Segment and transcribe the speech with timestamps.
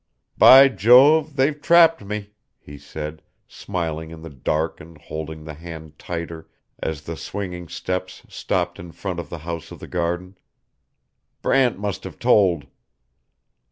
[0.35, 5.99] "By Jove, they've trapped me," he said, smiling in the dark and holding the hand
[5.99, 10.39] tighter as the swinging steps stopped in front of the house of the garden.
[11.43, 12.65] "Brant must have told."